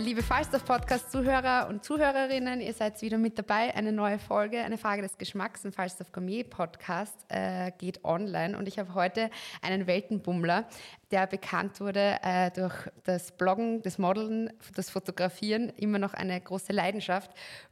[0.00, 3.74] Liebe Falstaff Podcast Zuhörer und Zuhörerinnen, ihr seid wieder mit dabei.
[3.74, 8.68] Eine neue Folge, eine Frage des Geschmacks im Falstaff Gourmet Podcast äh, geht online und
[8.68, 9.30] ich habe heute
[9.62, 10.66] einen Weltenbummler,
[11.10, 16.72] der bekannt wurde äh, durch das Bloggen, das Modeln, das Fotografieren, immer noch eine große
[16.72, 17.30] Leidenschaft.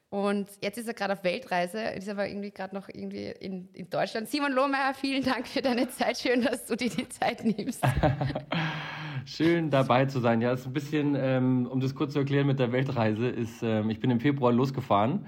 [0.08, 3.90] Und jetzt ist er gerade auf Weltreise, ist aber irgendwie gerade noch irgendwie in, in
[3.90, 4.28] Deutschland.
[4.28, 6.18] Simon Lohmeier, vielen Dank für deine Zeit.
[6.18, 7.82] Schön, dass du dir die Zeit nimmst.
[9.24, 10.40] Schön dabei zu sein.
[10.40, 13.62] Ja, es ist ein bisschen, ähm, um das kurz zu erklären mit der Weltreise, ist,
[13.62, 15.26] ähm, ich bin im Februar losgefahren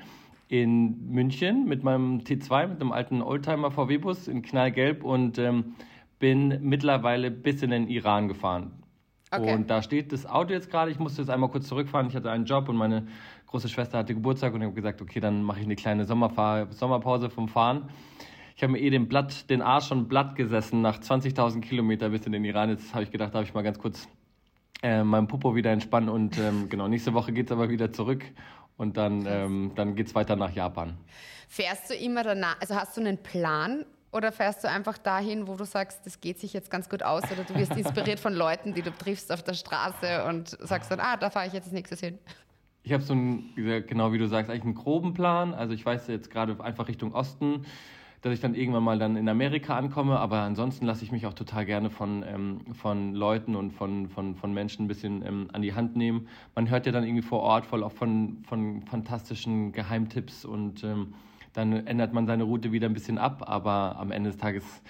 [0.48, 5.75] in München mit meinem T2, mit einem alten Oldtimer VW-Bus in Knallgelb und ähm,
[6.19, 8.73] bin mittlerweile bis in den Iran gefahren.
[9.31, 9.55] Okay.
[9.55, 10.91] Und da steht das Auto jetzt gerade.
[10.91, 12.06] Ich musste jetzt einmal kurz zurückfahren.
[12.06, 13.09] Ich hatte einen Job und meine
[13.47, 16.73] große Schwester hatte Geburtstag und ich habe gesagt, okay, dann mache ich eine kleine Sommerfahr
[16.73, 17.89] Sommerpause vom Fahren.
[18.57, 22.25] Ich habe mir eh den, Blatt, den Arsch schon blatt gesessen nach 20.000 Kilometern bis
[22.25, 22.71] in den Iran.
[22.71, 24.09] Jetzt habe ich gedacht, darf ich mal ganz kurz
[24.83, 28.25] äh, meinen Popo wieder entspannen und ähm, genau, nächste Woche geht es aber wieder zurück
[28.79, 30.97] und dann, ähm, dann geht es weiter nach Japan.
[31.49, 35.57] Fährst du immer danach, also hast du einen Plan oder fährst du einfach dahin, wo
[35.57, 38.73] du sagst, das geht sich jetzt ganz gut aus oder du wirst inspiriert von Leuten,
[38.73, 41.75] die du triffst auf der Straße und sagst dann, ah, da fahre ich jetzt als
[41.75, 42.19] nächstes hin?
[42.84, 45.53] Ich habe so einen, genau wie du sagst, eigentlich einen groben Plan.
[45.53, 47.67] Also ich weiß jetzt gerade einfach Richtung Osten
[48.22, 50.19] dass ich dann irgendwann mal dann in Amerika ankomme.
[50.19, 54.34] Aber ansonsten lasse ich mich auch total gerne von, ähm, von Leuten und von, von,
[54.34, 56.28] von Menschen ein bisschen ähm, an die Hand nehmen.
[56.55, 61.14] Man hört ja dann irgendwie vor Ort voll auch von, von fantastischen Geheimtipps und ähm,
[61.53, 63.44] dann ändert man seine Route wieder ein bisschen ab.
[63.47, 64.82] Aber am Ende des Tages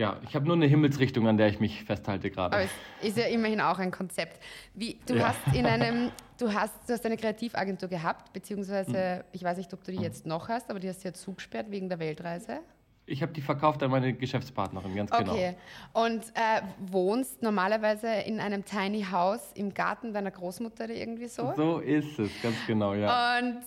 [0.00, 2.56] ja, ich habe nur eine Himmelsrichtung, an der ich mich festhalte gerade.
[2.56, 4.42] Aber es ist ja immerhin auch ein Konzept.
[4.72, 5.28] Wie, du, ja.
[5.28, 9.24] hast in einem, du, hast, du hast eine Kreativagentur gehabt, beziehungsweise, hm.
[9.32, 11.70] ich weiß nicht, ob du die jetzt noch hast, aber die hast du ja zugesperrt
[11.70, 12.60] wegen der Weltreise.
[13.04, 15.32] Ich habe die verkauft an meine Geschäftspartnerin, ganz genau.
[15.32, 15.54] Okay.
[15.92, 21.52] Und äh, wohnst normalerweise in einem Tiny House im Garten deiner Großmutter oder irgendwie so?
[21.56, 23.38] So ist es, ganz genau, ja.
[23.38, 23.60] Und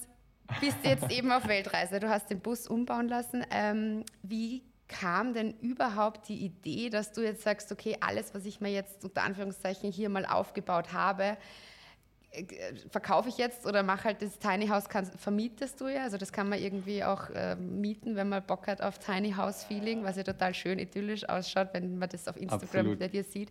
[0.60, 2.00] bist jetzt eben auf Weltreise.
[2.00, 3.46] Du hast den Bus umbauen lassen.
[3.52, 8.62] Ähm, wie kam denn überhaupt die Idee, dass du jetzt sagst, okay, alles, was ich
[8.62, 11.36] mir jetzt unter Anführungszeichen hier mal aufgebaut habe,
[12.32, 16.18] äh, verkaufe ich jetzt oder mache halt das Tiny House, kann, vermietest du ja, also
[16.18, 20.04] das kann man irgendwie auch äh, mieten, wenn man Bock hat auf Tiny House Feeling,
[20.04, 23.50] was ja total schön idyllisch ausschaut, wenn man das auf Instagram bei dir sieht.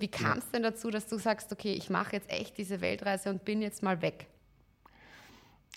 [0.00, 0.50] Wie kam es ja.
[0.54, 3.82] denn dazu, dass du sagst, okay, ich mache jetzt echt diese Weltreise und bin jetzt
[3.82, 4.26] mal weg?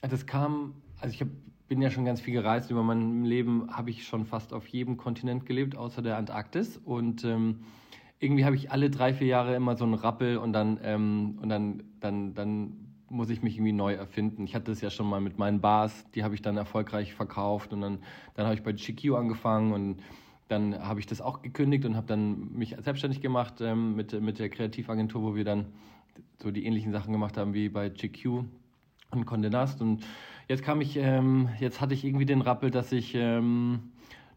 [0.01, 1.31] Das kam, also ich habe
[1.73, 2.69] bin ja schon ganz viel gereist.
[2.69, 6.77] Über mein Leben habe ich schon fast auf jedem Kontinent gelebt, außer der Antarktis.
[6.77, 7.61] Und ähm,
[8.19, 11.49] irgendwie habe ich alle drei, vier Jahre immer so einen Rappel und dann, ähm, und
[11.49, 12.73] dann, dann, dann
[13.09, 14.43] muss ich mich irgendwie neu erfinden.
[14.43, 17.73] Ich hatte es ja schon mal mit meinen Bars, die habe ich dann erfolgreich verkauft
[17.73, 17.97] und dann,
[18.35, 20.03] dann habe ich bei GQ angefangen und
[20.49, 24.37] dann habe ich das auch gekündigt und habe dann mich selbstständig gemacht ähm, mit, mit
[24.37, 25.65] der Kreativagentur, wo wir dann
[26.39, 28.43] so die ähnlichen Sachen gemacht haben wie bei GQ
[29.09, 30.03] und Condé Nast und
[30.47, 33.91] Jetzt kam ich, ähm, jetzt hatte ich irgendwie den Rappel, dass ich ähm,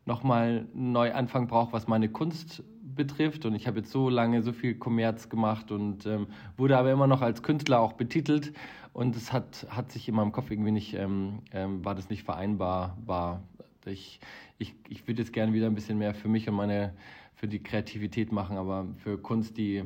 [0.05, 3.45] nochmal einen Neuanfang brauche, was meine Kunst betrifft.
[3.45, 7.07] Und ich habe jetzt so lange so viel Kommerz gemacht und ähm, wurde aber immer
[7.07, 8.53] noch als Künstler auch betitelt.
[8.93, 12.23] Und es hat, hat sich in meinem Kopf irgendwie nicht, ähm, ähm, war das nicht
[12.23, 12.97] vereinbar.
[13.05, 13.43] War.
[13.85, 14.21] Ich,
[14.59, 16.95] ich, ich würde jetzt gerne wieder ein bisschen mehr für mich und meine,
[17.35, 19.85] für die Kreativität machen, aber für Kunst, die,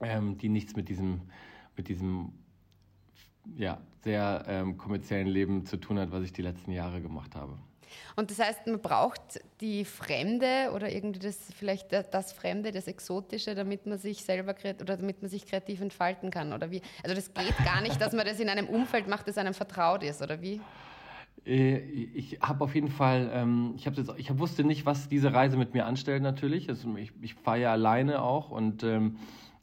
[0.00, 1.22] ähm, die nichts mit diesem,
[1.76, 2.32] mit diesem
[3.56, 7.56] ja, sehr ähm, kommerziellen Leben zu tun hat, was ich die letzten Jahre gemacht habe.
[8.16, 13.54] Und das heißt, man braucht die Fremde oder irgendwie das vielleicht das Fremde, das Exotische,
[13.54, 16.82] damit man sich selber oder damit man sich kreativ entfalten kann oder wie?
[17.02, 20.02] Also das geht gar nicht, dass man das in einem Umfeld macht, das einem vertraut
[20.02, 20.60] ist oder wie?
[21.44, 25.56] Äh, ich habe auf jeden Fall, ähm, ich, jetzt, ich wusste nicht, was diese Reise
[25.56, 26.68] mit mir anstellt natürlich.
[26.68, 29.16] Also ich, ich fahre ja alleine auch und ähm,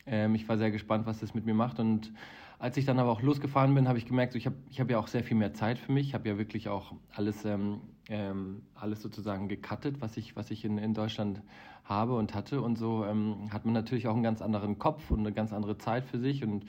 [0.09, 2.11] ähm, ich war sehr gespannt, was das mit mir macht und
[2.59, 4.91] als ich dann aber auch losgefahren bin, habe ich gemerkt, so ich habe ich hab
[4.91, 6.07] ja auch sehr viel mehr Zeit für mich.
[6.07, 7.79] Ich habe ja wirklich auch alles, ähm,
[8.09, 11.41] ähm, alles sozusagen gecuttet, was ich, was ich in, in Deutschland
[11.85, 12.61] habe und hatte.
[12.61, 15.77] Und so ähm, hat man natürlich auch einen ganz anderen Kopf und eine ganz andere
[15.77, 16.43] Zeit für sich.
[16.43, 16.65] Und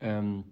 [0.00, 0.44] ähm,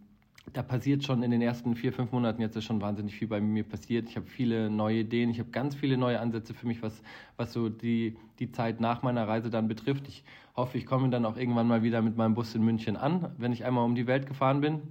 [0.52, 3.40] da passiert schon in den ersten vier, fünf Monaten jetzt ist schon wahnsinnig viel bei
[3.40, 4.08] mir passiert.
[4.08, 7.02] Ich habe viele neue Ideen, ich habe ganz viele neue Ansätze für mich, was,
[7.36, 10.08] was so die, die Zeit nach meiner Reise dann betrifft.
[10.08, 13.34] Ich hoffe, ich komme dann auch irgendwann mal wieder mit meinem Bus in München an,
[13.38, 14.82] wenn ich einmal um die Welt gefahren bin.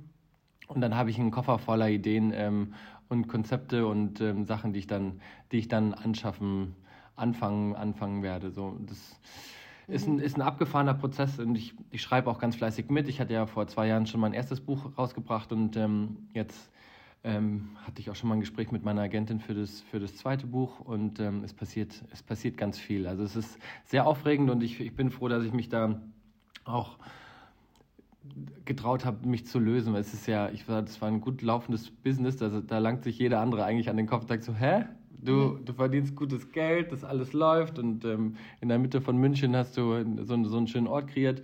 [0.68, 2.74] Und dann habe ich einen Koffer voller Ideen ähm,
[3.08, 5.22] und Konzepte und ähm, Sachen, die ich dann,
[5.52, 6.76] die ich dann anschaffen,
[7.16, 8.52] anfangen, anfangen werde.
[8.52, 9.20] So, das,
[9.88, 13.08] ist ein, ist ein abgefahrener Prozess und ich, ich schreibe auch ganz fleißig mit.
[13.08, 16.72] Ich hatte ja vor zwei Jahren schon mein erstes Buch rausgebracht und ähm, jetzt
[17.24, 20.16] ähm, hatte ich auch schon mal ein Gespräch mit meiner Agentin für das, für das
[20.16, 23.08] zweite Buch und ähm, es, passiert, es passiert ganz viel.
[23.08, 26.00] Also es ist sehr aufregend und ich, ich bin froh, dass ich mich da
[26.66, 26.98] auch
[28.64, 29.96] getraut habe, mich zu lösen.
[29.96, 33.18] Es ist ja, ich war, das war ein gut laufendes Business, also da langt sich
[33.20, 34.86] jeder andere eigentlich an den Kopf und sagt so, hä?
[35.22, 39.56] Du, du verdienst gutes Geld, das alles läuft und ähm, in der Mitte von München
[39.56, 41.42] hast du so, so einen schönen Ort kreiert.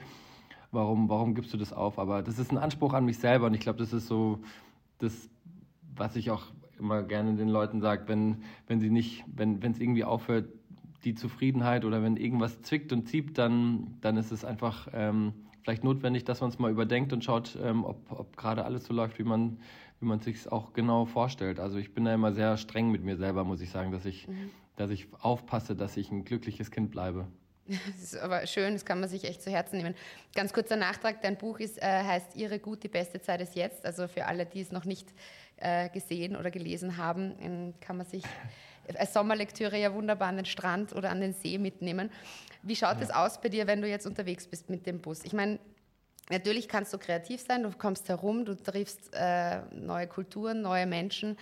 [0.72, 2.00] Warum, warum gibst du das auf?
[2.00, 4.40] Aber das ist ein Anspruch an mich selber und ich glaube, das ist so
[5.00, 5.30] das,
[5.96, 6.44] was ich auch
[6.80, 10.50] immer gerne den Leuten sage, wenn, wenn sie nicht, wenn es irgendwie aufhört,
[11.04, 15.34] die Zufriedenheit oder wenn irgendwas zwickt und zieht, dann, dann ist es einfach ähm,
[15.64, 18.94] vielleicht notwendig, dass man es mal überdenkt und schaut, ähm, ob, ob gerade alles so
[18.94, 19.58] läuft, wie man,
[20.02, 21.60] wie man sich auch genau vorstellt.
[21.60, 24.28] Also ich bin da immer sehr streng mit mir selber, muss ich sagen, dass ich,
[24.28, 24.50] mhm.
[24.76, 27.28] dass ich aufpasse, dass ich ein glückliches Kind bleibe.
[27.68, 29.96] Das ist aber schön, das kann man sich echt zu Herzen nehmen.
[30.36, 33.86] Ganz kurzer Nachtrag, dein Buch ist, äh, heißt Ihre gut, die beste Zeit ist jetzt.
[33.86, 35.08] Also für alle, die es noch nicht
[35.58, 38.24] äh, gesehen oder gelesen haben, kann man sich
[38.98, 42.10] als Sommerlektüre ja wunderbar an den Strand oder an den See mitnehmen.
[42.64, 43.24] Wie schaut es ja.
[43.26, 45.24] aus bei dir, wenn du jetzt unterwegs bist mit dem Bus?
[45.24, 45.60] Ich meine,
[46.30, 51.38] Natürlich kannst du kreativ sein, du kommst herum, du triffst äh, neue Kulturen, neue Menschen.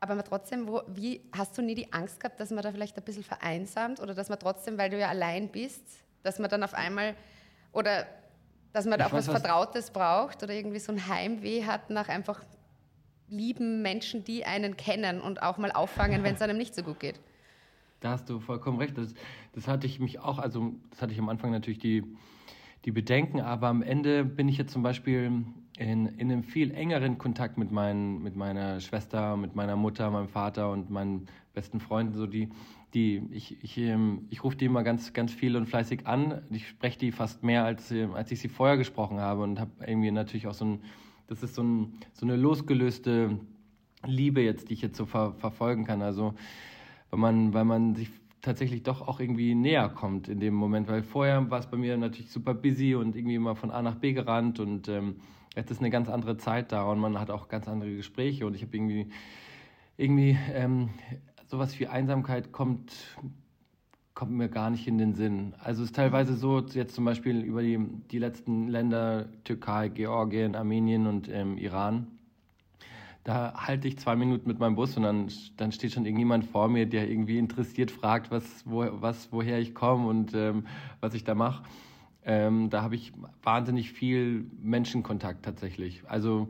[0.00, 3.04] Aber trotzdem, wo, wie, hast du nie die Angst gehabt, dass man da vielleicht ein
[3.04, 5.82] bisschen vereinsamt oder dass man trotzdem, weil du ja allein bist,
[6.22, 7.14] dass man dann auf einmal
[7.72, 8.06] oder
[8.72, 12.08] dass man da auch weiß, was Vertrautes braucht oder irgendwie so ein Heimweh hat nach
[12.08, 12.42] einfach
[13.28, 17.00] lieben Menschen, die einen kennen und auch mal auffangen, wenn es einem nicht so gut
[17.00, 17.20] geht.
[18.00, 18.98] Da hast du vollkommen recht.
[18.98, 19.14] Das,
[19.54, 22.02] das hatte ich mich auch, also das hatte ich am Anfang natürlich die
[22.84, 25.44] die Bedenken, aber am Ende bin ich jetzt zum Beispiel
[25.78, 30.28] in, in einem viel engeren Kontakt mit, mein, mit meiner Schwester, mit meiner Mutter, meinem
[30.28, 32.50] Vater und meinen besten Freunden, so die,
[32.92, 36.42] die ich, ich, ähm, ich rufe die immer ganz, ganz viel und fleißig an.
[36.50, 40.10] Ich spreche die fast mehr, als, als ich sie vorher gesprochen habe und habe irgendwie
[40.10, 40.82] natürlich auch so ein,
[41.26, 43.38] das ist so, ein, so eine losgelöste
[44.04, 46.02] Liebe jetzt, die ich jetzt so ver, verfolgen kann.
[46.02, 46.34] Also,
[47.10, 48.10] weil man, weil man sich
[48.44, 51.96] tatsächlich doch auch irgendwie näher kommt in dem Moment, weil vorher war es bei mir
[51.96, 55.16] natürlich super busy und irgendwie immer von A nach B gerannt und ähm,
[55.56, 58.54] jetzt ist eine ganz andere Zeit da und man hat auch ganz andere Gespräche und
[58.54, 59.08] ich habe irgendwie
[59.96, 60.90] irgendwie ähm,
[61.46, 62.92] sowas wie Einsamkeit kommt
[64.14, 65.54] kommt mir gar nicht in den Sinn.
[65.58, 67.78] Also es ist teilweise so, jetzt zum Beispiel über die,
[68.12, 72.06] die letzten Länder, Türkei, Georgien, Armenien und ähm, Iran,
[73.24, 76.68] da halte ich zwei Minuten mit meinem Bus und dann, dann steht schon irgendjemand vor
[76.68, 80.66] mir, der irgendwie interessiert fragt, was, wo, was, woher ich komme und ähm,
[81.00, 81.64] was ich da mache.
[82.26, 83.12] Ähm, da habe ich
[83.42, 86.02] wahnsinnig viel Menschenkontakt tatsächlich.
[86.06, 86.48] Also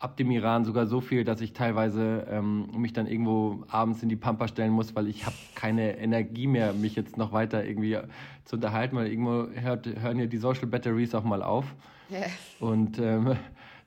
[0.00, 4.08] ab dem Iran sogar so viel, dass ich teilweise ähm, mich dann irgendwo abends in
[4.08, 7.98] die Pampa stellen muss, weil ich habe keine Energie mehr, mich jetzt noch weiter irgendwie
[8.44, 11.64] zu unterhalten, weil irgendwo hört, hören ja die Social Batteries auch mal auf.
[12.10, 12.26] Yeah.
[12.58, 13.36] Und ähm,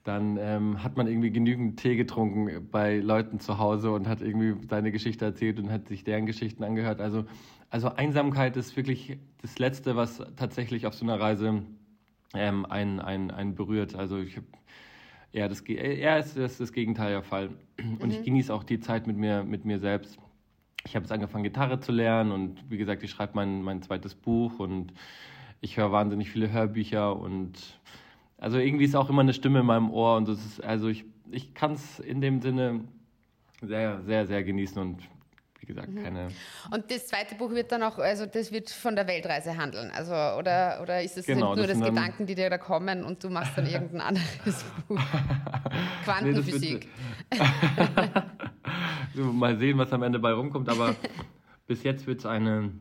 [0.06, 4.56] dann ähm, hat man irgendwie genügend Tee getrunken bei Leuten zu Hause und hat irgendwie
[4.68, 7.02] seine Geschichte erzählt und hat sich deren Geschichten angehört.
[7.02, 7.25] Also,
[7.72, 11.63] also Einsamkeit ist wirklich das Letzte, was tatsächlich auf so einer Reise
[12.36, 13.96] ähm, einen, einen, einen berührt.
[13.96, 14.46] Also ich habe
[15.31, 17.50] eher das, eher ist das, das Gegenteil der Fall.
[17.80, 18.12] Und mhm.
[18.12, 20.19] ich genieße auch die Zeit mit mir, mit mir selbst.
[20.85, 24.14] Ich habe jetzt angefangen, Gitarre zu lernen und wie gesagt, ich schreibe mein, mein zweites
[24.14, 24.94] Buch und
[25.62, 27.80] ich höre wahnsinnig viele Hörbücher und
[28.37, 31.06] also irgendwie ist auch immer eine Stimme in meinem Ohr und das ist, also ich,
[31.31, 32.81] ich kann es in dem Sinne
[33.61, 35.01] sehr, sehr, sehr genießen und
[35.59, 36.04] wie gesagt, mhm.
[36.04, 36.27] keine.
[36.71, 40.13] Und das zweite Buch wird dann auch, also das wird von der Weltreise handeln, also
[40.13, 43.30] oder, oder ist es genau, nur das, das Gedanken, die dir da kommen und du
[43.30, 44.99] machst dann irgendein anderes Buch?
[46.04, 46.87] Quantenphysik.
[49.13, 50.95] Nee, mal sehen, was am Ende bei rumkommt, aber
[51.68, 52.71] bis jetzt wird es eine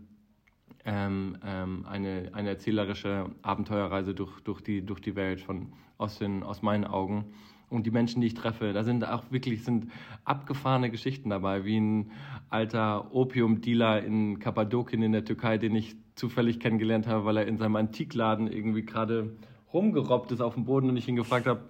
[0.84, 6.42] ähm, ähm, eine, eine erzählerische Abenteuerreise durch, durch, die, durch die Welt von, aus, den,
[6.42, 7.26] aus meinen Augen.
[7.70, 9.90] Und die Menschen, die ich treffe, da sind auch wirklich sind
[10.24, 12.10] abgefahrene Geschichten dabei, wie ein
[12.50, 17.56] alter Opiumdealer in Kappadokien in der Türkei, den ich zufällig kennengelernt habe, weil er in
[17.56, 19.34] seinem Antikladen irgendwie gerade
[19.72, 21.62] rumgerobbt ist auf dem Boden und ich ihn gefragt habe,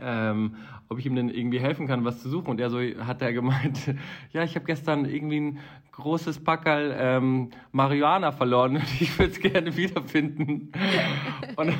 [0.00, 0.56] ähm,
[0.88, 2.48] ob ich ihm denn irgendwie helfen kann, was zu suchen.
[2.48, 3.94] Und er so hat er gemeint,
[4.32, 5.58] ja, ich habe gestern irgendwie ein
[5.92, 10.72] großes Packerl ähm, Marihuana verloren und ich würde es gerne wiederfinden.
[11.56, 11.74] und,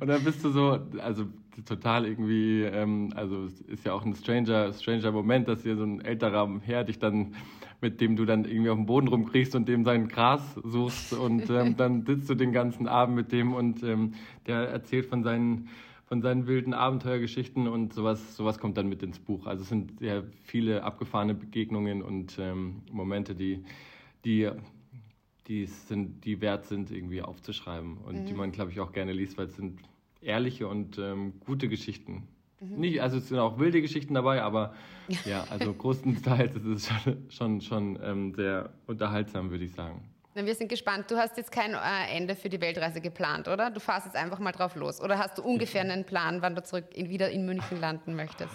[0.00, 1.24] und dann bist du so, also
[1.66, 5.84] total irgendwie, ähm, also es ist ja auch ein stranger, stranger Moment, dass hier so
[5.84, 7.34] ein älterer Herr dich dann
[7.82, 11.48] mit dem du dann irgendwie auf dem Boden rumkriegst und dem sein Gras suchst und
[11.48, 14.12] ähm, dann sitzt du den ganzen Abend mit dem und ähm,
[14.46, 15.68] der erzählt von seinen
[16.10, 19.46] von seinen wilden Abenteuergeschichten und sowas, sowas kommt dann mit ins Buch.
[19.46, 23.62] Also es sind sehr viele abgefahrene Begegnungen und ähm, Momente, die,
[24.24, 24.50] die,
[25.46, 28.26] die, sind, die wert sind, irgendwie aufzuschreiben und mhm.
[28.26, 29.78] die man, glaube ich, auch gerne liest, weil es sind
[30.20, 32.26] ehrliche und ähm, gute Geschichten.
[32.58, 32.80] Mhm.
[32.80, 34.74] Nicht, also es sind auch wilde Geschichten dabei, aber
[35.24, 40.02] ja, also größtenteils ist es schon, schon, schon ähm, sehr unterhaltsam, würde ich sagen.
[40.34, 41.10] Wir sind gespannt.
[41.10, 43.70] Du hast jetzt kein äh, Ende für die Weltreise geplant, oder?
[43.70, 45.00] Du fährst jetzt einfach mal drauf los.
[45.00, 48.54] Oder hast du ungefähr einen Plan, wann du zurück in, wieder in München landen möchtest?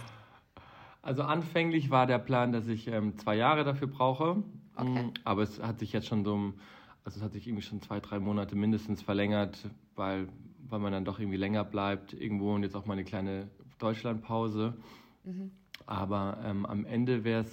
[1.01, 4.44] Also anfänglich war der Plan, dass ich ähm, zwei Jahre dafür brauche.
[4.75, 5.03] Okay.
[5.03, 6.53] Mm, aber es hat sich jetzt schon so,
[7.03, 9.58] also es hat sich irgendwie schon zwei, drei Monate mindestens verlängert,
[9.96, 10.29] weil,
[10.70, 14.74] weil man dann doch irgendwie länger bleibt irgendwo und jetzt auch mal eine kleine Deutschlandpause.
[15.25, 15.51] Mhm.
[15.86, 17.46] Aber ähm, am Ende wäre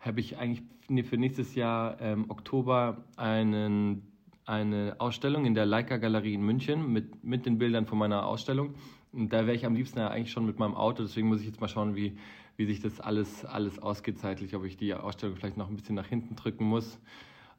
[0.00, 0.62] habe ich eigentlich
[1.06, 4.02] für nächstes Jahr ähm, Oktober einen,
[4.44, 8.74] eine Ausstellung in der Leica Galerie in München mit, mit den Bildern von meiner Ausstellung.
[9.12, 11.60] Und da wäre ich am liebsten eigentlich schon mit meinem Auto, deswegen muss ich jetzt
[11.60, 12.18] mal schauen, wie,
[12.56, 15.94] wie sich das alles, alles ausgeht zeitlich, ob ich die Ausstellung vielleicht noch ein bisschen
[15.94, 16.98] nach hinten drücken muss.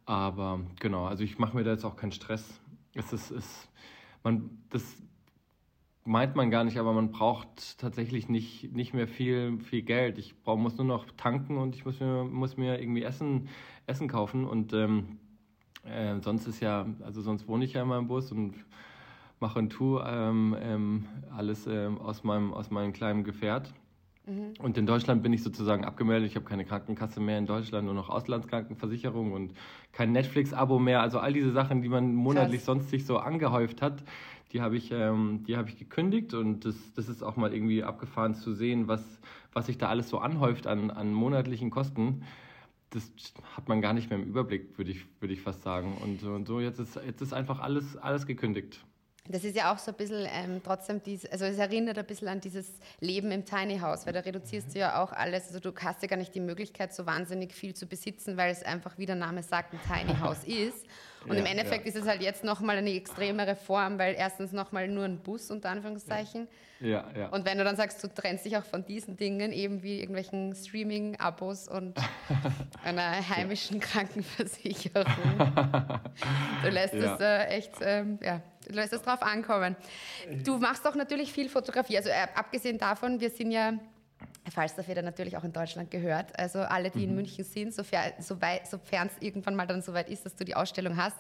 [0.06, 2.60] Aber genau, also ich mache mir da jetzt auch keinen Stress.
[2.94, 3.68] Es ist, es,
[4.24, 5.02] man, das,
[6.06, 10.18] meint man gar nicht, aber man braucht tatsächlich nicht, nicht mehr viel, viel Geld.
[10.18, 13.50] Ich brauch, muss nur noch tanken und ich muss mir, muss mir irgendwie Essen,
[13.88, 14.46] Essen kaufen.
[14.46, 15.18] Und ähm,
[15.84, 18.54] äh, sonst ist ja, also sonst wohne ich ja immer im Bus und
[19.40, 23.74] mache und tue ähm, ähm, alles ähm, aus, meinem, aus meinem kleinen Gefährt.
[24.28, 24.54] Mhm.
[24.60, 26.30] Und in Deutschland bin ich sozusagen abgemeldet.
[26.30, 29.54] Ich habe keine Krankenkasse mehr in Deutschland, nur noch Auslandskrankenversicherung und
[29.92, 31.02] kein Netflix-Abo mehr.
[31.02, 32.66] Also all diese Sachen, die man monatlich Krass.
[32.66, 34.04] sonst sich so angehäuft hat,
[34.56, 38.36] die habe ich, ähm, die ich gekündigt und das, das ist auch mal irgendwie abgefahren
[38.36, 39.04] zu sehen, was,
[39.52, 42.24] was sich da alles so anhäuft an, an monatlichen Kosten.
[42.92, 43.12] Das
[43.58, 45.98] hat man gar nicht mehr im Überblick, würde ich, würd ich fast sagen.
[46.02, 48.80] Und, und so, jetzt ist, jetzt ist einfach alles, alles gekündigt.
[49.28, 52.30] Das ist ja auch so ein bisschen ähm, trotzdem, dies, also es erinnert ein bisschen
[52.30, 55.48] an dieses Leben im Tiny House, weil da reduzierst du ja auch alles.
[55.48, 58.64] Also du hast ja gar nicht die Möglichkeit, so wahnsinnig viel zu besitzen, weil es
[58.64, 60.86] einfach, wie der Name sagt, ein Tiny House ist.
[61.28, 61.90] Und ja, im Endeffekt ja.
[61.90, 65.70] ist es halt jetzt nochmal eine extremere Form, weil erstens nochmal nur ein Bus, unter
[65.70, 66.48] Anführungszeichen.
[66.80, 67.30] Ja, ja.
[67.30, 70.54] Und wenn du dann sagst, du trennst dich auch von diesen Dingen, eben wie irgendwelchen
[70.54, 71.98] Streaming-Abos und
[72.84, 75.06] einer heimischen Krankenversicherung,
[76.64, 79.76] du lässt es äh, echt, ähm, ja, du lässt es drauf ankommen.
[80.44, 81.98] Du machst doch natürlich viel Fotografie.
[81.98, 83.74] Also äh, abgesehen davon, wir sind ja
[84.52, 86.38] Falstaff wird natürlich auch in Deutschland gehört.
[86.38, 87.04] Also alle, die mhm.
[87.10, 91.18] in München sind, sofern es irgendwann mal dann soweit ist, dass du die Ausstellung hast,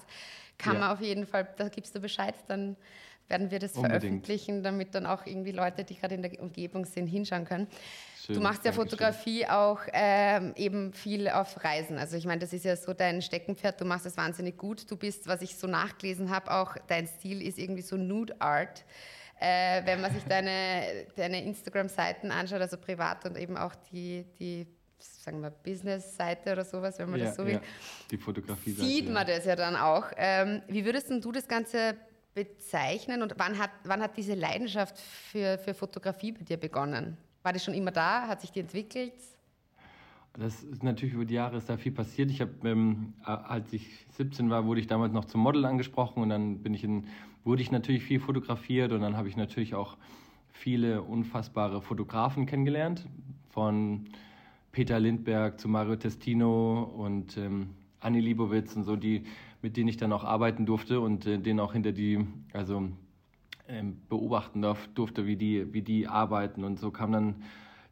[0.57, 0.79] kann ja.
[0.81, 2.75] man auf jeden Fall, da gibst du Bescheid, dann
[3.27, 4.01] werden wir das Unbedingt.
[4.01, 7.67] veröffentlichen, damit dann auch irgendwie Leute, die gerade in der Umgebung sind, hinschauen können.
[8.23, 9.49] Schön, du machst ja Fotografie schön.
[9.49, 11.97] auch ähm, eben viel auf Reisen.
[11.97, 14.89] Also ich meine, das ist ja so dein Steckenpferd, du machst es wahnsinnig gut.
[14.89, 18.85] Du bist, was ich so nachgelesen habe, auch dein Stil ist irgendwie so Nude Art.
[19.39, 24.65] Äh, wenn man sich deine, deine Instagram-Seiten anschaut, also privat und eben auch die, die
[24.97, 27.61] sagen wir, Business-Seite oder sowas, wenn man ja, das so will, ja.
[28.09, 30.05] die Fotografie sieht man das ja dann auch.
[30.15, 31.97] Ähm, wie würdest du das Ganze
[32.33, 37.17] bezeichnen und wann hat, wann hat diese Leidenschaft für, für Fotografie bei dir begonnen?
[37.43, 38.27] War das schon immer da?
[38.27, 39.13] Hat sich die entwickelt?
[40.37, 42.29] Das ist natürlich über die Jahre ist da viel passiert.
[42.29, 46.29] Ich habe, ähm, als ich 17 war, wurde ich damals noch zum Model angesprochen und
[46.29, 47.07] dann bin ich in
[47.45, 49.95] wurde ich natürlich viel fotografiert und dann habe ich natürlich auch
[50.51, 53.07] viele unfassbare Fotografen kennengelernt,
[53.51, 54.05] von
[54.71, 57.69] Peter Lindberg zu Mario Testino und ähm,
[58.01, 59.23] Anni Libowitz und so, die,
[59.61, 62.89] mit denen ich dann auch arbeiten durfte und äh, denen auch hinter die, also
[63.69, 66.63] ähm, beobachten darf, durfte, wie die, wie die arbeiten.
[66.63, 67.35] Und so kam dann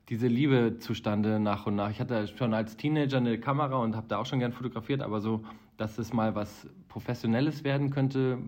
[0.10, 1.90] diese Liebe zustande nach und nach.
[1.90, 5.22] Ich hatte schon als Teenager eine Kamera und habe da auch schon gern fotografiert, aber
[5.22, 5.44] so,
[5.78, 8.40] dass es mal was Professionelles werden könnte,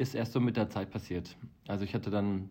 [0.00, 1.36] ist erst so mit der Zeit passiert.
[1.68, 2.48] Also ich hatte dann,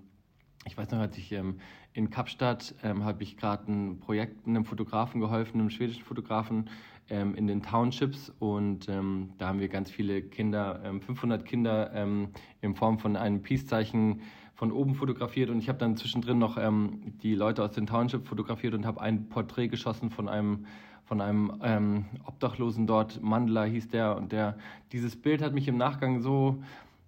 [0.65, 1.59] ich weiß noch, als ich ähm,
[1.93, 6.69] in Kapstadt ähm, habe ich gerade ein Projekt einem Fotografen geholfen, einem schwedischen Fotografen
[7.09, 8.31] ähm, in den Townships.
[8.37, 12.29] Und ähm, da haben wir ganz viele Kinder, 500 ähm, Kinder ähm,
[12.61, 14.21] in Form von einem Peace-Zeichen
[14.53, 15.49] von oben fotografiert.
[15.49, 16.59] Und ich habe dann zwischendrin noch
[17.23, 20.65] die Leute aus den Townships fotografiert und habe ein Porträt geschossen von einem
[21.05, 24.59] von einem Obdachlosen dort, Mandler hieß der, und der,
[24.91, 26.61] dieses Bild hat mich im Nachgang so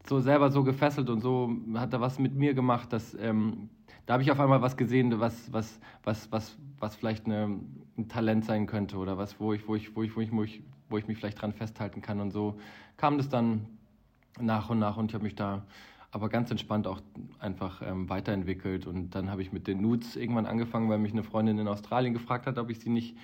[0.08, 3.70] so selber so gefesselt und so hat er was mit mir gemacht, dass ähm,
[4.06, 7.60] da habe ich auf einmal was gesehen, was, was, was, was, was vielleicht eine,
[7.98, 10.44] ein Talent sein könnte oder was, wo ich, wo ich, wo ich, wo ich, wo
[10.44, 12.20] ich, wo ich mich vielleicht dran festhalten kann.
[12.20, 12.60] Und so
[12.98, 13.68] kam das dann
[14.40, 15.64] nach und nach und ich habe mich da
[16.12, 17.00] aber ganz entspannt auch
[17.40, 18.86] einfach ähm, weiterentwickelt.
[18.86, 22.14] Und dann habe ich mit den Nudes irgendwann angefangen, weil mich eine Freundin in Australien
[22.14, 23.16] gefragt hat, ob ich sie nicht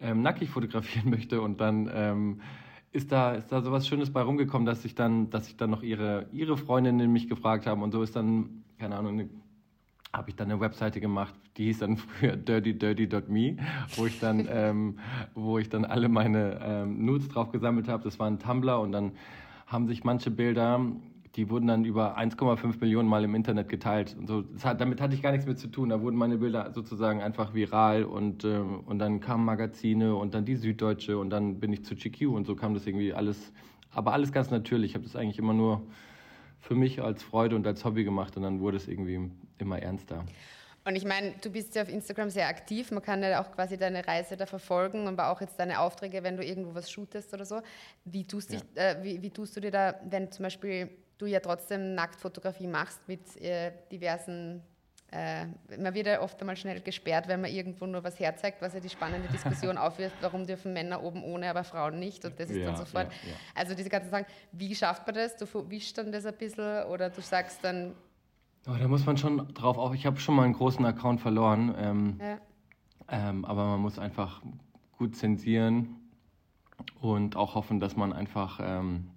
[0.00, 1.40] ähm, nackig fotografieren möchte.
[1.40, 2.40] Und dann ähm,
[2.92, 6.26] ist da, ist da sowas Schönes bei rumgekommen, dass ich dann, dass dann noch ihre,
[6.32, 7.82] ihre Freundinnen mich gefragt haben.
[7.82, 9.28] Und so ist dann, keine Ahnung,
[10.12, 13.56] habe ich dann eine Webseite gemacht, die hieß dann früher dirtydirty.me,
[13.96, 14.98] wo ich dann, ähm,
[15.34, 18.04] wo ich dann alle meine ähm, Nudes drauf gesammelt habe.
[18.04, 19.12] Das war ein Tumblr und dann
[19.66, 20.80] haben sich manche Bilder
[21.36, 24.16] die wurden dann über 1,5 Millionen Mal im Internet geteilt.
[24.18, 25.90] Und so, hat, damit hatte ich gar nichts mehr zu tun.
[25.90, 30.46] Da wurden meine Bilder sozusagen einfach viral und, äh, und dann kamen Magazine und dann
[30.46, 33.52] die Süddeutsche und dann bin ich zu GQ und so kam das irgendwie alles,
[33.90, 34.92] aber alles ganz natürlich.
[34.92, 35.82] Ich habe das eigentlich immer nur
[36.58, 40.24] für mich als Freude und als Hobby gemacht und dann wurde es irgendwie immer ernster.
[40.86, 42.92] Und ich meine, du bist ja auf Instagram sehr aktiv.
[42.92, 46.36] Man kann ja auch quasi deine Reise da verfolgen, aber auch jetzt deine Aufträge, wenn
[46.36, 47.60] du irgendwo was shootest oder so.
[48.04, 48.90] Wie tust, dich, ja.
[48.90, 50.88] äh, wie, wie tust du dir da, wenn zum Beispiel
[51.18, 54.62] du ja trotzdem Nacktfotografie machst mit äh, diversen
[55.12, 55.46] äh,
[55.78, 58.80] man wird ja oft einmal schnell gesperrt, wenn man irgendwo nur was herzeigt, was ja
[58.80, 62.56] die spannende Diskussion aufwirft, warum dürfen Männer oben ohne, aber Frauen nicht und das ist
[62.56, 63.06] ja, dann sofort.
[63.06, 63.36] Ja, ja.
[63.54, 65.36] Also diese ganzen Sachen, wie schafft man das?
[65.36, 67.94] Du wischst dann das ein bisschen oder du sagst dann...
[68.68, 69.94] Oh, da muss man schon drauf auf.
[69.94, 72.20] Ich habe schon mal einen großen Account verloren, ähm,
[73.08, 74.42] ähm, aber man muss einfach
[74.98, 76.00] gut zensieren
[77.00, 78.58] und auch hoffen, dass man einfach...
[78.60, 79.10] Ähm,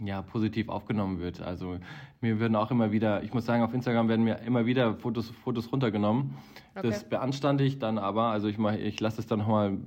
[0.00, 1.40] ja, positiv aufgenommen wird.
[1.40, 1.78] Also
[2.20, 5.30] mir werden auch immer wieder, ich muss sagen, auf Instagram werden mir immer wieder Fotos,
[5.30, 6.34] Fotos runtergenommen.
[6.74, 6.88] Okay.
[6.88, 9.78] Das beanstande ich dann aber, also ich, ich lasse es dann nochmal,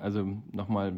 [0.00, 0.94] also nochmal,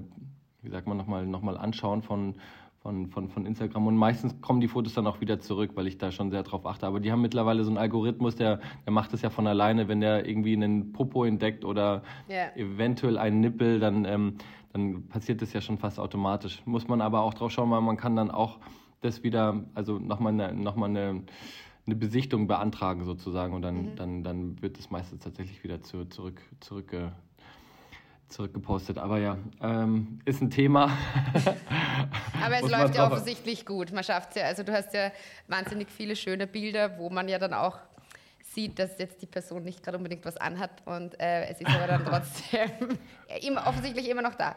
[0.63, 2.35] wie sagt man, nochmal noch mal anschauen von,
[2.83, 5.99] von, von, von Instagram und meistens kommen die Fotos dann auch wieder zurück, weil ich
[5.99, 6.87] da schon sehr drauf achte.
[6.87, 10.01] Aber die haben mittlerweile so einen Algorithmus, der, der macht es ja von alleine, wenn
[10.01, 12.57] der irgendwie einen Popo entdeckt oder yeah.
[12.57, 14.35] eventuell einen Nippel, dann ähm,
[14.73, 16.63] dann passiert das ja schon fast automatisch.
[16.65, 18.59] Muss man aber auch drauf schauen, weil man kann dann auch
[19.01, 21.23] das wieder, also nochmal eine, noch eine,
[21.87, 23.97] eine Besichtigung beantragen sozusagen und dann, mhm.
[23.97, 26.95] dann, dann wird das meistens tatsächlich wieder zu, zurück, zurück,
[28.31, 28.99] zurückgepostet.
[28.99, 30.87] Aber ja, ähm, ist ein Thema.
[32.43, 33.93] Aber es läuft ja offensichtlich gut.
[33.93, 35.13] Man schafft es ja, also du hast ja
[35.49, 37.79] wahnsinnig viele schöne Bilder, wo man ja dann auch
[38.55, 41.87] sieht, dass jetzt die Person nicht gerade unbedingt was anhat und äh, es ist aber
[41.87, 42.71] dann trotzdem
[43.43, 44.57] immer, offensichtlich immer noch da.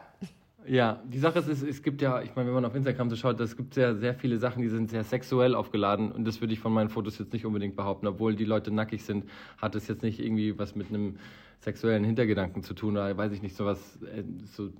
[0.66, 3.38] Ja, die Sache ist, es, gibt ja, ich meine, wenn man auf Instagram so schaut,
[3.38, 6.60] es gibt sehr, sehr viele Sachen, die sind sehr sexuell aufgeladen und das würde ich
[6.60, 8.06] von meinen Fotos jetzt nicht unbedingt behaupten.
[8.06, 9.28] Obwohl die Leute nackig sind,
[9.60, 11.18] hat es jetzt nicht irgendwie was mit einem
[11.64, 14.70] sexuellen Hintergedanken zu tun oder weiß ich nicht, sowas, äh, so,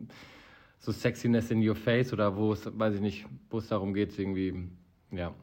[0.79, 4.19] so Sexiness in your face oder wo es, weiß ich nicht, wo es darum geht,
[4.19, 4.69] irgendwie,
[5.11, 5.35] ja,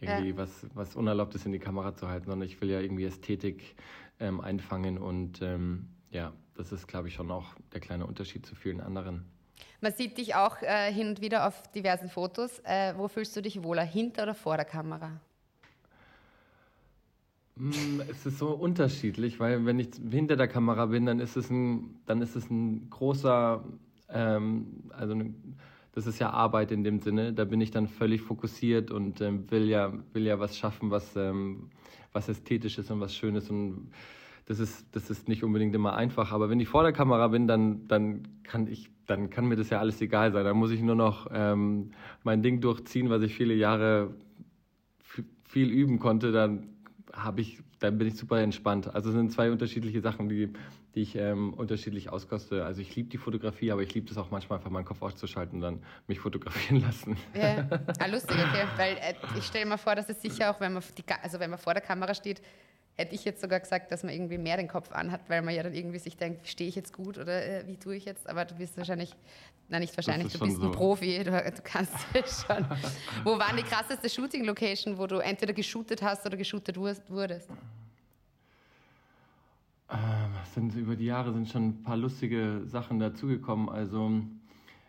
[0.00, 0.36] irgendwie ja.
[0.36, 3.74] was, was Unerlaubtes in die Kamera zu halten, sondern ich will ja irgendwie Ästhetik
[4.20, 8.54] ähm, einfangen und ähm, ja, das ist, glaube ich, schon auch der kleine Unterschied zu
[8.54, 9.24] vielen anderen.
[9.80, 12.60] Man sieht dich auch äh, hin und wieder auf diversen Fotos.
[12.64, 15.20] Äh, wo fühlst du dich wohler, hinter oder vor der Kamera?
[17.60, 21.50] Mm, es ist so unterschiedlich, weil wenn ich hinter der Kamera bin, dann ist es
[21.50, 23.62] ein, dann ist es ein großer,
[24.08, 25.34] ähm, also eine,
[25.92, 27.34] das ist ja Arbeit in dem Sinne.
[27.34, 31.14] Da bin ich dann völlig fokussiert und ähm, will, ja, will ja was schaffen, was,
[31.16, 31.68] ähm,
[32.12, 33.50] was ästhetisch ist und was Schönes.
[33.50, 33.90] Und
[34.46, 36.32] das ist, das ist nicht unbedingt immer einfach.
[36.32, 39.68] Aber wenn ich vor der Kamera bin, dann, dann, kann, ich, dann kann mir das
[39.68, 40.44] ja alles egal sein.
[40.44, 41.90] Dann muss ich nur noch ähm,
[42.22, 44.14] mein Ding durchziehen, was ich viele Jahre
[45.44, 46.32] viel üben konnte.
[46.32, 46.68] Dann
[47.22, 48.94] habe ich, dann bin ich super entspannt.
[48.94, 50.52] Also es sind zwei unterschiedliche Sachen, die
[50.94, 52.64] die ich ähm, unterschiedlich auskoste.
[52.64, 55.56] Also ich liebe die Fotografie, aber ich liebe es auch manchmal einfach meinen Kopf auszuschalten
[55.56, 57.16] und dann mich fotografieren lassen.
[57.34, 58.66] Ja, ah, lustig, okay.
[58.76, 61.50] Weil äh, ich stelle mir vor, dass es sicher auch, wenn man, die, also wenn
[61.50, 62.42] man vor der Kamera steht,
[63.00, 65.62] hätte ich jetzt sogar gesagt, dass man irgendwie mehr den Kopf anhat, weil man ja
[65.62, 68.28] dann irgendwie sich denkt, stehe ich jetzt gut oder äh, wie tue ich jetzt?
[68.28, 69.14] Aber du bist wahrscheinlich,
[69.68, 70.66] na nicht wahrscheinlich, du bist so.
[70.66, 71.94] ein Profi, du, du kannst
[72.46, 72.66] schon.
[73.24, 77.50] wo war die krasseste Shooting-Location, wo du entweder geshootet hast oder geshootet wurdest?
[79.88, 79.96] Äh,
[80.54, 83.68] sind, über die Jahre sind schon ein paar lustige Sachen dazugekommen.
[83.68, 84.22] Also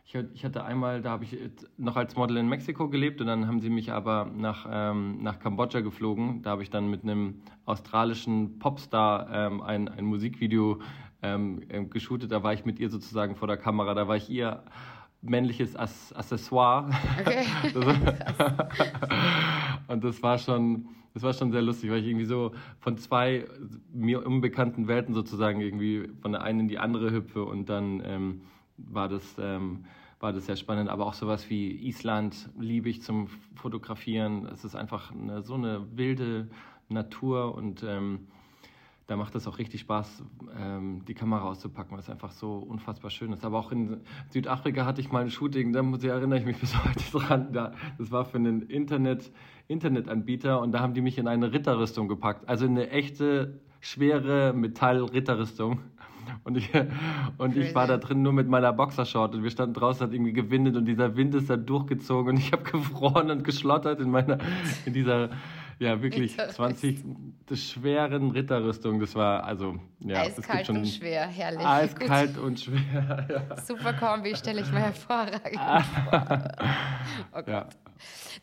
[0.04, 1.38] ich, hatte einmal, da habe ich
[1.78, 5.40] noch als Model in Mexiko gelebt und dann haben sie mich aber nach, ähm, nach
[5.40, 6.42] Kambodscha geflogen.
[6.42, 10.80] Da habe ich dann mit einem australischen Popstar ähm, ein, ein Musikvideo
[11.22, 12.32] ähm, ähm geshootet.
[12.32, 13.94] Da war ich mit ihr sozusagen vor der Kamera.
[13.94, 14.64] Da war ich ihr
[15.22, 16.90] männliches Accessoire.
[17.20, 17.46] Okay.
[19.88, 23.46] und das war schon das war schon sehr lustig, weil ich irgendwie so von zwei
[23.94, 28.42] mir unbekannten Welten sozusagen irgendwie von der einen in die andere hüpfe und dann ähm,
[28.90, 29.86] war das ähm,
[30.22, 30.90] war das sehr spannend.
[30.90, 34.46] Aber auch sowas wie Island liebe ich zum Fotografieren.
[34.48, 36.48] Es ist einfach eine, so eine wilde
[36.90, 38.28] Natur und ähm,
[39.08, 40.24] da macht es auch richtig Spaß,
[40.58, 43.44] ähm, die Kamera auszupacken, weil es einfach so unfassbar schön ist.
[43.44, 46.58] Aber auch in Südafrika hatte ich mal ein Shooting, da muss ich, erinnere ich mich
[46.58, 47.52] bis heute dran.
[47.52, 49.32] Da, das war für einen Internet,
[49.68, 52.48] Internetanbieter und da haben die mich in eine Ritterrüstung gepackt.
[52.48, 55.80] Also eine echte, schwere Metall-Ritterrüstung.
[56.44, 56.70] Und ich,
[57.38, 60.34] und ich war da drin nur mit meiner Boxershort und wir standen draußen, hat irgendwie
[60.34, 64.38] gewindet und dieser Wind ist da durchgezogen und ich habe gefroren und geschlottert in meiner,
[64.86, 65.30] in dieser
[65.82, 67.00] ja, wirklich 20
[67.56, 69.00] schweren Ritterrüstung.
[69.00, 71.66] Das war also ja, eiskalt schon und schwer, herrlich.
[71.66, 72.44] Eiskalt Gut.
[72.44, 72.82] und schwer.
[73.32, 73.58] Ja.
[73.62, 75.60] Super Kombi, stelle ich mir hervorragend
[76.10, 76.52] vor.
[77.34, 77.50] Oh.
[77.50, 77.68] Ja.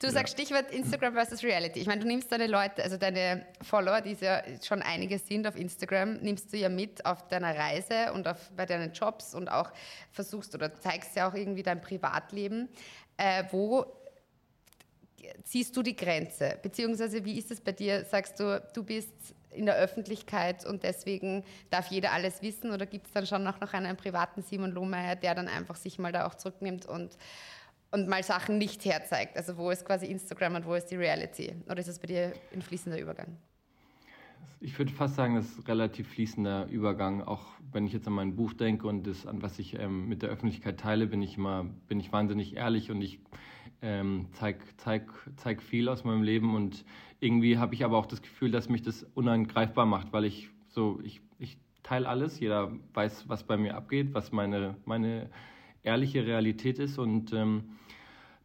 [0.01, 1.81] Du sagst Stichwort Instagram versus Reality.
[1.81, 5.57] Ich meine, du nimmst deine Leute, also deine Follower, die ja schon einige sind auf
[5.57, 9.71] Instagram, nimmst du ja mit auf deiner Reise und auf, bei deinen Jobs und auch
[10.11, 12.69] versuchst oder zeigst ja auch irgendwie dein Privatleben.
[13.17, 13.85] Äh, wo
[15.45, 16.59] ziehst du die Grenze?
[16.63, 18.05] Beziehungsweise wie ist es bei dir?
[18.05, 22.71] Sagst du, du bist in der Öffentlichkeit und deswegen darf jeder alles wissen?
[22.71, 26.13] Oder gibt es dann schon noch, einen privaten Simon Lohmeier, der dann einfach sich mal
[26.13, 27.17] da auch zurücknimmt und,
[27.91, 29.37] und mal Sachen nicht herzeigt?
[29.37, 31.55] Also wo ist quasi Instagram und wo ist die Reality?
[31.67, 33.37] Oder ist es bei dir ein fließender Übergang?
[34.61, 37.23] Ich würde fast sagen, das ist ein relativ fließender Übergang.
[37.23, 40.23] Auch wenn ich jetzt an mein Buch denke und das, an was ich ähm, mit
[40.23, 43.21] der Öffentlichkeit teile, bin ich immer, bin ich wahnsinnig ehrlich und ich
[43.83, 46.85] ähm, zeig, zeig, zeig viel aus meinem Leben und
[47.21, 51.01] irgendwie habe ich aber auch das Gefühl, dass mich das unangreifbar macht, weil ich so,
[51.03, 55.31] ich, ich teile alles, jeder weiß, was bei mir abgeht, was meine, meine
[55.83, 57.65] ehrliche Realität ist und ähm,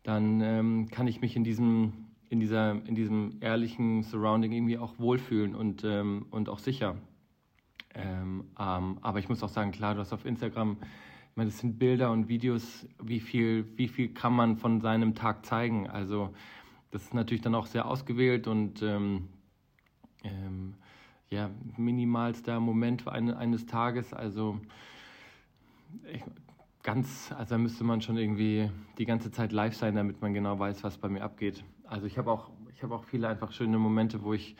[0.04, 1.94] dann ähm, kann ich mich in diesem,
[2.30, 6.98] in, dieser, in diesem ehrlichen Surrounding irgendwie auch wohlfühlen und, ähm, und auch sicher.
[7.96, 10.78] Ähm, ähm, aber ich muss auch sagen, klar, du hast auf Instagram
[11.34, 15.16] ich meine, das sind Bilder und Videos, wie viel, wie viel kann man von seinem
[15.16, 15.90] Tag zeigen?
[15.90, 16.32] Also
[16.92, 19.30] das ist natürlich dann auch sehr ausgewählt und ähm,
[20.24, 20.76] ähm,
[21.32, 24.14] ja, minimalster Moment eine, eines Tages.
[24.14, 24.60] Also
[26.14, 26.22] ich,
[26.84, 28.70] ganz, also da müsste man schon irgendwie
[29.00, 31.64] die ganze Zeit live sein, damit man genau weiß, was bei mir abgeht.
[31.86, 34.56] Also ich habe auch, ich habe auch viele einfach schöne Momente, wo ich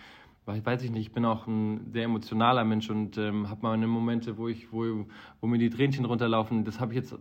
[0.46, 4.38] weiß ich nicht, ich bin auch ein sehr emotionaler Mensch und ähm, habe meine Momente,
[4.38, 5.06] wo ich, wo,
[5.42, 6.66] wo mir die Tränchen runterlaufen.
[6.66, 7.16] Das habe ich jetzt,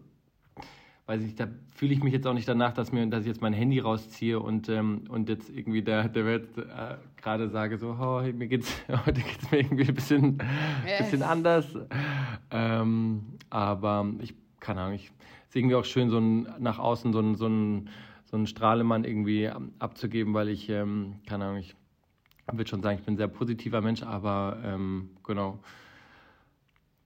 [1.07, 3.41] weiß ich, da fühle ich mich jetzt auch nicht danach, dass mir, dass ich jetzt
[3.41, 8.23] mein Handy rausziehe und und jetzt irgendwie der der Welt äh, gerade sage so, oh,
[8.23, 8.73] mir geht's
[9.07, 10.39] heute geht's mir irgendwie ein bisschen,
[10.87, 10.99] yes.
[10.99, 11.67] bisschen anders.
[12.51, 15.11] Ähm, aber ich keine Ahnung, ich
[15.53, 17.91] ist irgendwie auch schön, so ein, nach außen so ein, so ein,
[18.25, 21.75] so ein Strahlemann irgendwie abzugeben, weil ich, ähm, keine Ahnung, ich
[22.51, 25.59] würde schon sagen, ich bin ein sehr positiver Mensch, aber ähm, genau,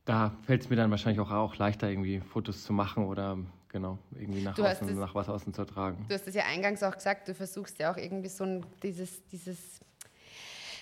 [0.04, 3.98] da fällt es mir dann wahrscheinlich auch, auch leichter, irgendwie Fotos zu machen oder genau,
[4.18, 6.06] irgendwie nach, außen, das, nach was außen zu tragen.
[6.08, 9.26] Du hast es ja eingangs auch gesagt, du versuchst ja auch irgendwie so ein, dieses,
[9.26, 9.80] dieses,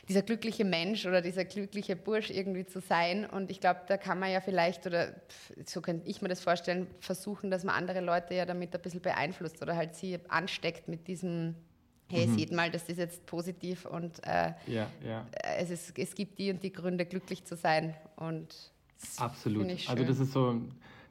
[0.09, 3.25] dieser glückliche Mensch oder dieser glückliche Bursch irgendwie zu sein.
[3.25, 5.14] Und ich glaube, da kann man ja vielleicht, oder
[5.64, 9.01] so könnte ich mir das vorstellen, versuchen, dass man andere Leute ja damit ein bisschen
[9.01, 11.55] beeinflusst oder halt sie ansteckt mit diesem
[12.14, 12.35] hey, mhm.
[12.37, 15.27] sieht mal, das ist jetzt positiv und äh, ja, ja.
[15.59, 17.94] Es, ist, es gibt die und die Gründe, glücklich zu sein.
[18.16, 18.55] Und
[19.16, 19.66] Absolut.
[19.88, 20.61] Also das ist so,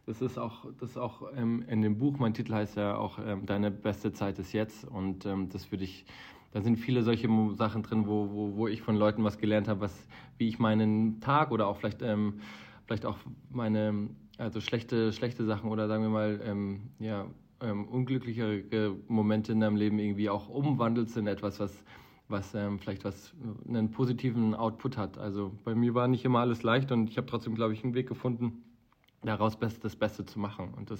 [0.06, 3.20] das ist auch, das ist auch ähm, in dem Buch, mein Titel heißt ja auch
[3.20, 4.86] ähm, Deine beste Zeit ist jetzt.
[4.86, 6.06] Und ähm, das würde ich,
[6.52, 9.82] da sind viele solche Sachen drin, wo, wo, wo ich von Leuten was gelernt habe,
[9.82, 12.40] was, wie ich meinen Tag oder auch vielleicht, ähm,
[12.86, 13.18] vielleicht auch
[13.50, 17.28] meine, also schlechte, schlechte Sachen oder sagen wir mal, ähm, ja,
[17.62, 21.84] ähm, unglücklichere Momente in deinem Leben irgendwie auch umwandelst in etwas, was,
[22.28, 23.34] was ähm, vielleicht was
[23.68, 25.18] einen positiven Output hat.
[25.18, 27.94] Also bei mir war nicht immer alles leicht und ich habe trotzdem, glaube ich, einen
[27.94, 28.64] Weg gefunden,
[29.22, 30.74] daraus das Beste zu machen.
[30.76, 31.00] Und das,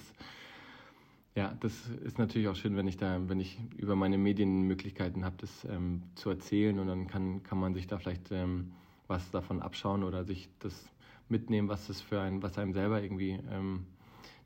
[1.36, 5.36] ja, das ist natürlich auch schön, wenn ich da, wenn ich über meine Medienmöglichkeiten habe,
[5.40, 8.72] das ähm, zu erzählen und dann kann, kann man sich da vielleicht ähm,
[9.08, 10.90] was davon abschauen oder sich das
[11.30, 13.86] mitnehmen, was das für ein, was einem selber irgendwie ähm,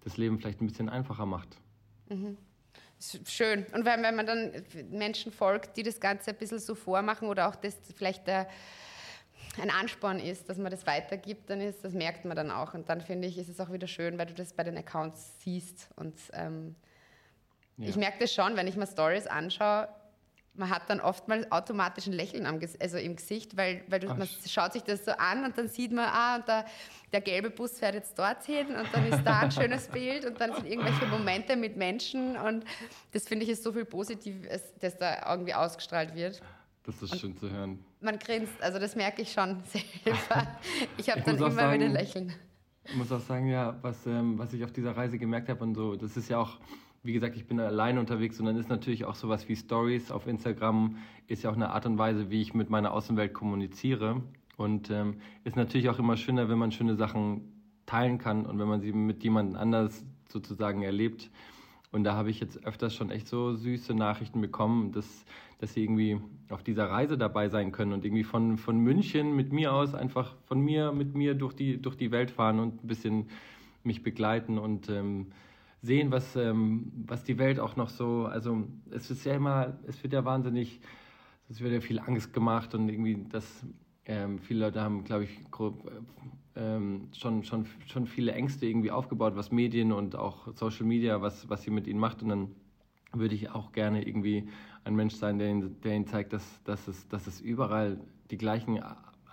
[0.03, 1.57] das Leben vielleicht ein bisschen einfacher macht.
[2.09, 2.37] Mhm.
[3.25, 3.65] Schön.
[3.73, 4.51] Und wenn, wenn man dann
[4.89, 8.47] Menschen folgt, die das Ganze ein bisschen so vormachen oder auch das vielleicht der,
[9.61, 12.73] ein Ansporn ist, dass man das weitergibt, dann ist, das merkt man dann auch.
[12.73, 15.39] Und dann finde ich, ist es auch wieder schön, weil du das bei den Accounts
[15.39, 15.89] siehst.
[15.95, 16.75] Und ähm,
[17.77, 17.89] ja.
[17.89, 19.87] ich merke das schon, wenn ich mir Stories anschaue,
[20.57, 24.27] man hat dann oftmals automatisch ein Lächeln am, also im Gesicht, weil, weil du, man
[24.47, 26.65] schaut sich das so an und dann sieht man, ah, und da,
[27.13, 30.53] der gelbe Bus fährt jetzt dorthin und dann ist da ein schönes Bild und dann
[30.55, 32.65] sind irgendwelche Momente mit Menschen und
[33.11, 36.41] das finde ich ist so viel Positives, das da irgendwie ausgestrahlt wird.
[36.83, 37.83] Das ist und schön zu hören.
[37.99, 39.61] Man grinst, also das merke ich schon
[40.03, 40.47] selber.
[40.97, 42.33] Ich habe dann immer sagen, wieder Lächeln.
[42.89, 45.75] Ich muss auch sagen, ja, was, ähm, was ich auf dieser Reise gemerkt habe und
[45.75, 46.57] so, das ist ja auch
[47.07, 50.27] wie gesagt, ich bin alleine unterwegs und dann ist natürlich auch sowas wie Stories auf
[50.27, 50.97] Instagram,
[51.27, 54.21] ist ja auch eine Art und Weise, wie ich mit meiner Außenwelt kommuniziere.
[54.57, 58.67] Und ähm, ist natürlich auch immer schöner, wenn man schöne Sachen teilen kann und wenn
[58.67, 61.29] man sie mit jemand anders sozusagen erlebt.
[61.91, 65.23] Und da habe ich jetzt öfters schon echt so süße Nachrichten bekommen, dass,
[65.59, 69.51] dass sie irgendwie auf dieser Reise dabei sein können und irgendwie von, von München mit
[69.51, 72.87] mir aus einfach von mir mit mir durch die, durch die Welt fahren und ein
[72.87, 73.25] bisschen
[73.83, 75.27] mich begleiten und ähm,
[75.81, 80.01] sehen, was, ähm, was die Welt auch noch so, also es ist ja immer, es
[80.03, 80.79] wird ja wahnsinnig,
[81.49, 83.65] es wird ja viel Angst gemacht und irgendwie das,
[84.05, 85.91] ähm, viele Leute haben, glaube ich, grob,
[86.55, 91.49] ähm, schon, schon, schon viele Ängste irgendwie aufgebaut, was Medien und auch Social Media, was,
[91.49, 92.51] was sie mit ihnen macht und dann
[93.13, 94.49] würde ich auch gerne irgendwie
[94.87, 97.99] ein Mensch sein, der ihnen, der ihnen zeigt, dass, dass, es, dass es überall
[98.31, 98.81] die gleichen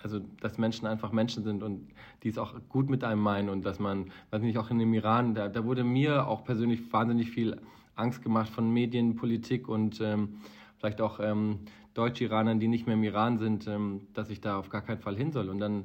[0.03, 1.89] also dass Menschen einfach Menschen sind und
[2.23, 4.93] die es auch gut mit einem meinen und dass man, weiß nicht, auch in dem
[4.93, 7.59] Iran, da, da wurde mir auch persönlich wahnsinnig viel
[7.95, 10.41] Angst gemacht von Medien, Politik und ähm,
[10.77, 11.61] vielleicht auch ähm,
[11.95, 15.17] Deutsch-Iranern, die nicht mehr im Iran sind, ähm, dass ich da auf gar keinen Fall
[15.17, 15.49] hin soll.
[15.49, 15.85] Und dann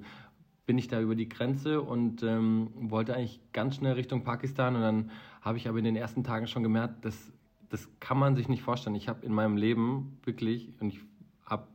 [0.65, 4.81] bin ich da über die Grenze und ähm, wollte eigentlich ganz schnell Richtung Pakistan und
[4.81, 7.31] dann habe ich aber in den ersten Tagen schon gemerkt, dass
[7.69, 8.95] das kann man sich nicht vorstellen.
[8.95, 10.99] Ich habe in meinem Leben wirklich, und ich
[11.45, 11.67] habe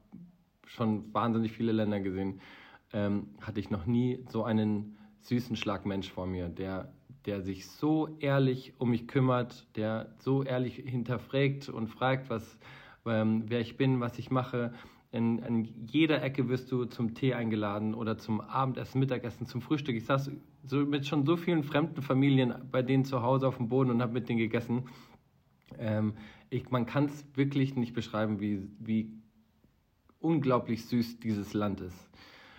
[0.67, 2.41] schon wahnsinnig viele Länder gesehen,
[2.93, 6.93] ähm, hatte ich noch nie so einen süßen Schlagmensch vor mir, der,
[7.27, 12.59] der sich so ehrlich um mich kümmert, der so ehrlich hinterfragt und fragt, was,
[13.07, 14.75] ähm, wer ich bin, was ich mache.
[15.13, 19.95] In, in, jeder Ecke wirst du zum Tee eingeladen oder zum Abendessen, Mittagessen, zum Frühstück.
[19.95, 20.33] Ich saß
[20.65, 24.03] so, mit schon so vielen fremden Familien bei denen zu Hause auf dem Boden und
[24.03, 24.89] habe mit denen gegessen.
[25.79, 26.15] Ähm,
[26.51, 29.13] ich, man kann es wirklich nicht beschreiben, wie, wie
[30.21, 32.09] unglaublich süß dieses Land ist.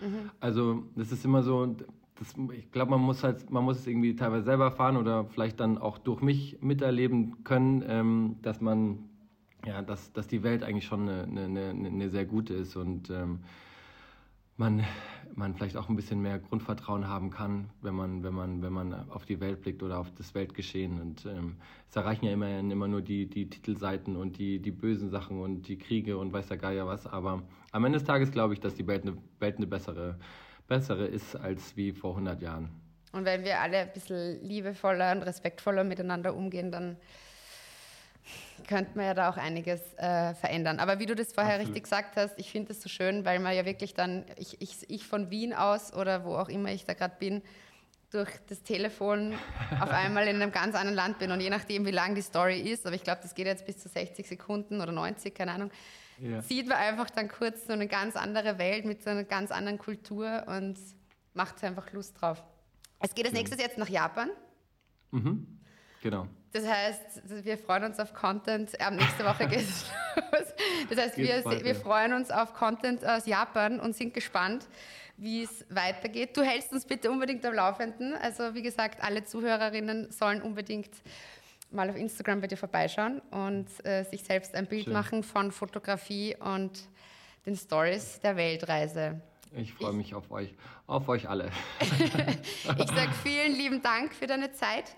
[0.00, 0.30] Mhm.
[0.40, 1.76] Also das ist immer so,
[2.18, 5.60] das, ich glaube, man muss halt, man muss es irgendwie teilweise selber fahren oder vielleicht
[5.60, 8.98] dann auch durch mich miterleben können, ähm, dass man,
[9.66, 13.40] ja, dass, dass die Welt eigentlich schon eine, eine, eine sehr gute ist und ähm,
[14.56, 14.82] man,
[15.34, 19.10] man vielleicht auch ein bisschen mehr Grundvertrauen haben kann, wenn man, wenn man, wenn man
[19.10, 21.00] auf die Welt blickt oder auf das Weltgeschehen.
[21.00, 21.56] Und ähm,
[21.88, 25.68] es erreichen ja immer, immer nur die, die Titelseiten und die, die bösen Sachen und
[25.68, 27.06] die Kriege und weiß der Geier was.
[27.06, 30.18] Aber am Ende des Tages glaube ich, dass die Welt eine, Welt eine bessere,
[30.68, 32.70] bessere ist als wie vor 100 Jahren.
[33.12, 36.96] Und wenn wir alle ein bisschen liebevoller und respektvoller miteinander umgehen, dann
[38.66, 40.80] könnte man ja da auch einiges äh, verändern.
[40.80, 41.68] Aber wie du das vorher Absolut.
[41.68, 44.88] richtig gesagt hast, ich finde es so schön, weil man ja wirklich dann, ich, ich,
[44.88, 47.42] ich von Wien aus oder wo auch immer ich da gerade bin,
[48.10, 49.34] durch das Telefon
[49.80, 52.60] auf einmal in einem ganz anderen Land bin und je nachdem, wie lang die Story
[52.60, 55.70] ist, aber ich glaube, das geht jetzt bis zu 60 Sekunden oder 90, keine Ahnung,
[56.18, 56.40] ja.
[56.42, 59.78] sieht man einfach dann kurz so eine ganz andere Welt mit so einer ganz anderen
[59.78, 60.78] Kultur und
[61.34, 62.42] macht einfach Lust drauf.
[63.00, 64.30] Es geht als nächstes jetzt nach Japan.
[65.10, 65.55] Mhm.
[66.06, 66.28] Genau.
[66.52, 68.78] Das heißt, wir freuen uns auf Content.
[68.78, 70.54] Äh, nächste Woche geht es los.
[70.88, 74.68] Das heißt, wir, wir freuen uns auf Content aus Japan und sind gespannt,
[75.16, 76.36] wie es weitergeht.
[76.36, 78.14] Du hältst uns bitte unbedingt am Laufenden.
[78.14, 80.90] Also wie gesagt, alle Zuhörerinnen sollen unbedingt
[81.72, 84.92] mal auf Instagram bei dir vorbeischauen und äh, sich selbst ein Bild Schön.
[84.92, 86.84] machen von Fotografie und
[87.46, 89.20] den Stories der Weltreise.
[89.56, 90.54] Ich freue mich auf euch,
[90.86, 91.50] auf euch alle.
[91.80, 94.94] ich sage vielen lieben Dank für deine Zeit.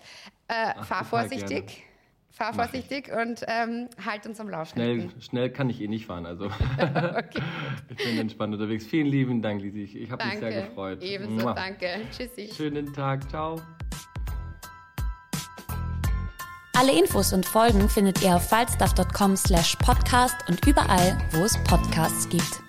[0.49, 1.67] Äh, Ach, fahr vorsichtig.
[1.67, 1.89] Gerne.
[2.31, 4.73] Fahr vorsichtig und ähm, halt uns am Laufen.
[4.73, 6.45] Schnell, schnell kann ich eh nicht fahren, also
[6.77, 7.41] okay.
[7.89, 8.85] ich bin entspannt unterwegs.
[8.85, 9.81] Vielen lieben Dank, Lisi.
[9.83, 11.03] Ich, ich habe mich sehr gefreut.
[11.03, 11.53] Ebenso, Mua.
[11.53, 11.87] danke.
[12.11, 12.49] Tschüssi.
[12.53, 13.61] Schönen Tag, ciao.
[16.77, 22.29] Alle Infos und Folgen findet ihr auf falstaff.com slash podcast und überall, wo es Podcasts
[22.29, 22.68] gibt.